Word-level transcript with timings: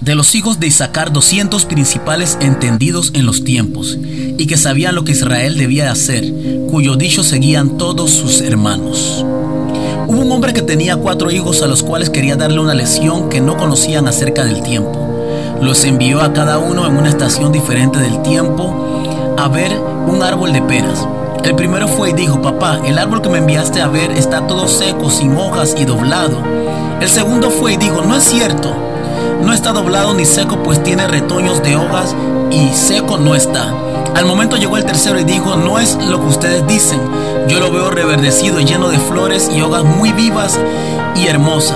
De 0.00 0.16
los 0.16 0.34
hijos 0.34 0.58
de 0.58 0.66
Isaacar, 0.66 1.12
200 1.12 1.66
principales 1.66 2.36
entendidos 2.40 3.12
en 3.14 3.26
los 3.26 3.44
tiempos, 3.44 3.96
y 3.96 4.46
que 4.46 4.56
sabían 4.56 4.96
lo 4.96 5.04
que 5.04 5.12
Israel 5.12 5.56
debía 5.56 5.92
hacer, 5.92 6.24
cuyo 6.68 6.96
dicho 6.96 7.22
seguían 7.22 7.78
todos 7.78 8.10
sus 8.10 8.40
hermanos. 8.40 9.24
Hubo 10.06 10.20
un 10.20 10.32
hombre 10.32 10.52
que 10.52 10.62
tenía 10.62 10.96
cuatro 10.96 11.30
hijos 11.30 11.62
a 11.62 11.68
los 11.68 11.82
cuales 11.82 12.10
quería 12.10 12.34
darle 12.36 12.58
una 12.58 12.74
lección 12.74 13.28
que 13.28 13.40
no 13.40 13.56
conocían 13.56 14.08
acerca 14.08 14.44
del 14.44 14.62
tiempo. 14.62 14.98
Los 15.62 15.84
envió 15.84 16.20
a 16.20 16.32
cada 16.32 16.58
uno 16.58 16.86
en 16.86 16.96
una 16.96 17.08
estación 17.08 17.52
diferente 17.52 18.00
del 18.00 18.20
tiempo 18.22 19.34
a 19.38 19.48
ver 19.48 19.72
un 20.08 20.22
árbol 20.22 20.52
de 20.52 20.60
peras. 20.62 21.06
El 21.44 21.54
primero 21.54 21.86
fue 21.86 22.10
y 22.10 22.14
dijo, 22.14 22.42
papá, 22.42 22.80
el 22.84 22.98
árbol 22.98 23.22
que 23.22 23.28
me 23.28 23.38
enviaste 23.38 23.80
a 23.80 23.86
ver 23.86 24.10
está 24.10 24.46
todo 24.46 24.66
seco, 24.66 25.08
sin 25.08 25.36
hojas 25.36 25.74
y 25.78 25.84
doblado. 25.84 26.42
El 27.00 27.08
segundo 27.08 27.50
fue 27.50 27.74
y 27.74 27.76
dijo, 27.76 28.02
no 28.02 28.16
es 28.16 28.24
cierto, 28.24 28.74
no 29.44 29.52
está 29.52 29.72
doblado 29.72 30.14
ni 30.14 30.24
seco, 30.24 30.62
pues 30.62 30.82
tiene 30.82 31.06
retoños 31.06 31.62
de 31.62 31.76
hojas 31.76 32.16
y 32.50 32.70
seco 32.74 33.18
no 33.18 33.34
está. 33.34 33.72
Al 34.14 34.24
momento 34.24 34.56
llegó 34.56 34.76
el 34.76 34.84
tercero 34.84 35.20
y 35.20 35.24
dijo, 35.24 35.56
no 35.56 35.78
es 35.78 35.96
lo 35.96 36.20
que 36.20 36.26
ustedes 36.26 36.66
dicen, 36.66 37.00
yo 37.48 37.60
lo 37.60 37.70
veo 37.70 37.90
reverdecido, 37.90 38.60
lleno 38.60 38.88
de 38.88 38.98
flores 38.98 39.50
y 39.54 39.60
hojas 39.60 39.84
muy 39.84 40.12
vivas 40.12 40.58
y 41.14 41.26
hermosa. 41.26 41.74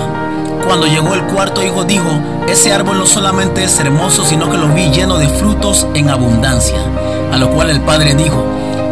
Cuando 0.65 0.87
llegó 0.87 1.13
el 1.13 1.23
cuarto 1.25 1.63
hijo 1.63 1.83
dijo, 1.83 2.09
ese 2.47 2.73
árbol 2.73 2.97
no 2.97 3.05
solamente 3.05 3.63
es 3.63 3.79
hermoso, 3.79 4.25
sino 4.25 4.49
que 4.49 4.57
lo 4.57 4.69
vi 4.69 4.89
lleno 4.89 5.17
de 5.17 5.27
frutos 5.27 5.85
en 5.93 6.09
abundancia. 6.09 6.79
A 7.31 7.37
lo 7.37 7.51
cual 7.51 7.69
el 7.69 7.81
padre 7.81 8.15
dijo, 8.15 8.43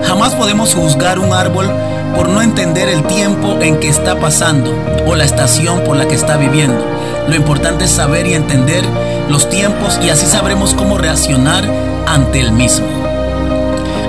jamás 0.06 0.36
podemos 0.36 0.76
juzgar 0.76 1.20
un 1.20 1.34
árbol 1.34 1.68
por 2.16 2.30
no 2.30 2.42
entender 2.42 2.90
el 2.90 3.04
tiempo 3.04 3.58
en 3.62 3.80
que 3.80 3.90
está 3.90 4.20
pasando 4.20 4.72
o 5.06 5.16
la 5.16 5.26
estación 5.26 5.84
por 5.84 5.98
la 5.98 6.08
que 6.08 6.16
está 6.16 6.38
viviendo. 6.38 6.84
Lo 7.28 7.36
importante 7.36 7.86
es 7.86 7.92
saber 7.92 8.26
y 8.28 8.34
entender 8.34 8.84
los 9.30 9.50
tiempos 9.50 10.00
y 10.02 10.10
así 10.10 10.26
sabremos 10.26 10.74
cómo 10.74 10.98
reaccionar 10.98 11.70
ante 12.08 12.40
el 12.40 12.54
mismo. 12.54 12.88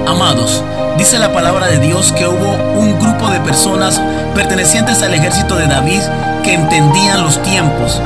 Amados, 0.06 0.62
dice 0.96 1.18
la 1.18 1.32
palabra 1.32 1.66
de 1.66 1.80
Dios 1.80 2.12
que 2.12 2.26
hubo 2.26 2.54
un 2.78 2.98
grupo 2.98 3.28
de 3.28 3.40
personas 3.40 4.00
pertenecientes 4.34 5.02
al 5.02 5.14
ejército 5.14 5.56
de 5.56 5.66
David 5.66 6.00
que 6.44 6.54
entendían 6.54 7.22
los 7.22 7.42
tiempos 7.42 8.00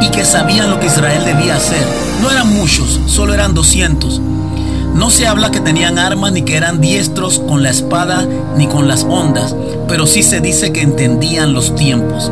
y 0.00 0.08
que 0.08 0.24
sabían 0.24 0.70
lo 0.70 0.80
que 0.80 0.86
Israel 0.86 1.24
debía 1.24 1.56
hacer. 1.56 1.84
No 2.22 2.30
eran 2.30 2.52
muchos, 2.52 3.00
solo 3.06 3.34
eran 3.34 3.54
200. 3.54 4.20
No 4.94 5.10
se 5.10 5.26
habla 5.26 5.50
que 5.50 5.60
tenían 5.60 5.98
armas 5.98 6.32
ni 6.32 6.42
que 6.42 6.56
eran 6.56 6.80
diestros 6.80 7.38
con 7.38 7.62
la 7.62 7.70
espada 7.70 8.26
ni 8.56 8.66
con 8.66 8.88
las 8.88 9.04
ondas, 9.04 9.54
pero 9.88 10.06
sí 10.06 10.22
se 10.22 10.40
dice 10.40 10.72
que 10.72 10.82
entendían 10.82 11.52
los 11.52 11.74
tiempos. 11.74 12.30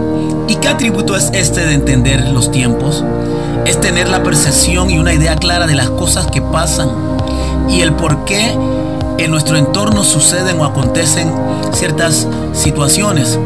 ¿Y 0.49 0.57
qué 0.57 0.69
atributo 0.69 1.17
es 1.17 1.31
este 1.35 1.65
de 1.65 1.75
entender 1.75 2.29
los 2.29 2.51
tiempos? 2.51 3.05
Es 3.65 3.81
tener 3.81 4.09
la 4.09 4.23
percepción 4.23 4.91
y 4.91 4.99
una 4.99 5.15
idea 5.15 5.37
clara 5.37 5.67
de 5.67 5.75
las 5.75 5.91
cosas 5.91 6.27
que 6.27 6.43
pasan 6.43 6.89
y 7.69 7.81
el 7.81 7.93
por 7.95 8.25
qué 8.25 8.57
en 9.19 9.31
nuestro 9.31 9.57
entorno 9.57 10.05
suceden 10.05 10.61
o 10.61 10.65
acontecen 10.65 11.33
ciertas 11.73 12.27
situaciones. 12.53 13.39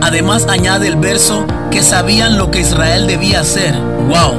Además 0.00 0.46
añade 0.48 0.86
el 0.86 0.96
verso 0.96 1.46
que 1.70 1.82
sabían 1.82 2.38
lo 2.38 2.50
que 2.50 2.60
Israel 2.60 3.06
debía 3.06 3.40
hacer. 3.40 3.74
¡Wow! 4.08 4.34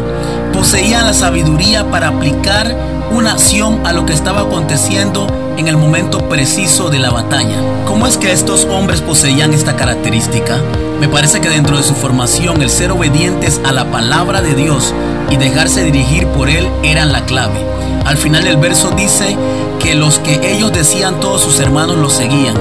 Poseían 0.54 1.06
la 1.06 1.14
sabiduría 1.14 1.90
para 1.90 2.10
aplicar 2.10 2.74
una 3.12 3.32
acción 3.32 3.86
a 3.86 3.94
lo 3.94 4.06
que 4.06 4.14
estaba 4.14 4.42
aconteciendo 4.42 5.28
en 5.58 5.68
el 5.68 5.78
momento 5.78 6.28
preciso 6.28 6.90
de 6.90 7.00
la 7.00 7.12
batalla. 7.12 7.56
¿Cómo 7.86 8.08
es 8.08 8.18
que 8.18 8.32
estos 8.32 8.66
hombres 8.66 9.02
poseían 9.02 9.54
esta 9.54 9.76
característica? 9.76 10.58
Me 11.00 11.08
parece 11.08 11.42
que 11.42 11.50
dentro 11.50 11.78
de 11.78 11.84
su 11.84 11.94
formación 11.94 12.62
el 12.62 12.70
ser 12.70 12.92
obedientes 12.92 13.62
a 13.66 13.72
la 13.72 13.86
palabra 13.86 14.42
de 14.42 14.56
Dios 14.56 14.94
y 15.30 15.38
dejarse 15.38 15.84
dirigir 15.84 16.28
por 16.28 16.50
Él 16.50 16.68
eran 16.84 17.12
la 17.12 17.26
clave. 17.26 17.60
Al 18.06 18.18
final 18.18 18.44
del 18.44 18.58
verso 18.58 18.92
dice 18.92 19.38
que 19.80 19.96
los 19.96 20.20
que 20.20 20.54
ellos 20.54 20.72
decían 20.72 21.20
todos 21.20 21.42
sus 21.42 21.60
hermanos 21.60 21.98
los 21.98 22.14
seguían. 22.14 22.56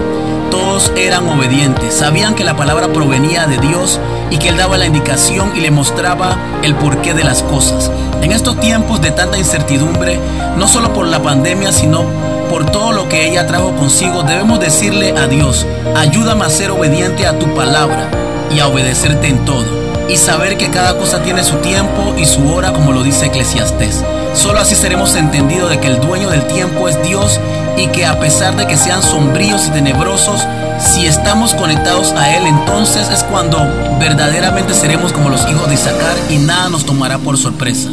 Todos 0.51 0.93
eran 0.97 1.29
obedientes, 1.29 1.95
sabían 1.95 2.35
que 2.35 2.45
la 2.45 2.57
palabra 2.57 2.89
provenía 2.89 3.47
de 3.47 3.59
Dios 3.59 3.99
y 4.31 4.39
que 4.39 4.49
Él 4.49 4.57
daba 4.57 4.79
la 4.79 4.87
indicación 4.87 5.53
y 5.57 5.61
le 5.61 5.71
mostraba 5.71 6.37
el 6.63 6.75
porqué 6.75 7.15
de 7.15 7.25
las 7.25 7.43
cosas. 7.43 7.91
En 8.23 8.33
estos 8.33 8.59
tiempos 8.61 9.01
de 9.01 9.11
tanta 9.11 9.39
incertidumbre, 9.39 10.19
no 10.57 10.67
solo 10.69 10.93
por 10.93 11.07
la 11.07 11.23
pandemia, 11.23 11.73
sino 11.73 12.05
por 12.51 12.67
todo 12.67 12.93
lo 12.93 13.09
que 13.09 13.29
ella 13.29 13.47
trajo 13.47 13.75
consigo, 13.77 14.23
debemos 14.23 14.61
decirle 14.61 15.13
a 15.17 15.27
Dios, 15.27 15.67
ayúdame 15.97 16.45
a 16.45 16.51
ser 16.51 16.71
obediente 16.71 17.27
a 17.27 17.39
tu 17.39 17.53
palabra 17.55 18.09
y 18.55 18.61
a 18.61 18.69
obedecerte 18.69 19.29
en 19.29 19.45
todo, 19.45 19.65
y 20.09 20.17
saber 20.17 20.57
que 20.57 20.71
cada 20.71 20.97
cosa 20.99 21.23
tiene 21.23 21.45
su 21.45 21.57
tiempo 21.57 22.15
y 22.19 22.27
su 22.27 22.47
hora, 22.49 22.73
como 22.73 22.93
lo 22.93 23.03
dice 23.03 23.27
Eclesiastés. 23.27 24.03
Solo 24.35 24.61
así 24.61 24.75
seremos 24.75 25.15
entendidos 25.15 25.71
de 25.71 25.81
que 25.81 25.89
el 25.89 26.01
dueño 26.01 26.31
del 26.31 26.47
tiempo 26.47 26.89
es 26.89 27.03
Dios 27.03 27.41
y 27.77 27.87
que 27.89 28.05
a 28.05 28.19
pesar 28.19 28.57
de 28.57 28.67
que 28.67 28.77
sean 28.77 29.03
sombríos 29.03 29.67
y 29.67 29.71
tenebrosos, 29.71 30.41
si 30.79 31.07
estamos 31.07 31.55
conectados 31.55 32.13
a 32.13 32.37
Él, 32.37 32.47
entonces 32.47 33.09
es 33.11 33.23
cuando 33.25 33.59
verdaderamente 33.99 34.75
seremos 34.75 35.13
como 35.13 35.31
los 35.31 35.49
hijos 35.49 35.69
de 35.69 35.75
Isaacar 35.75 36.17
y 36.31 36.39
nada 36.39 36.69
nos 36.69 36.85
tomará 36.85 37.19
por 37.19 37.39
sorpresa. 37.39 37.89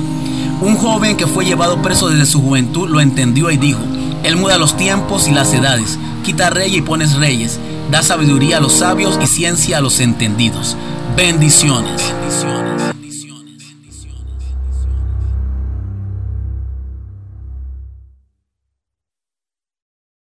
Un 0.62 0.78
joven 0.78 1.18
que 1.18 1.28
fue 1.28 1.46
llevado 1.46 1.82
preso 1.82 2.10
desde 2.10 2.26
su 2.26 2.42
juventud 2.42 2.90
lo 2.90 3.02
entendió 3.02 3.50
y 3.50 3.58
dijo, 3.58 3.80
Él 4.24 4.36
muda 4.36 4.58
los 4.58 4.78
tiempos 4.78 5.28
y 5.28 5.32
las 5.32 5.54
edades, 5.54 5.98
quita 6.24 6.50
reyes 6.50 6.80
y 6.80 6.82
pones 6.82 7.16
reyes, 7.16 7.60
da 7.92 8.02
sabiduría 8.02 8.58
a 8.58 8.62
los 8.62 8.72
sabios 8.72 9.20
y 9.22 9.28
ciencia 9.28 9.78
a 9.78 9.82
los 9.82 10.00
entendidos. 10.00 10.78
Bendiciones. 11.18 12.02
Bendiciones. 12.22 12.61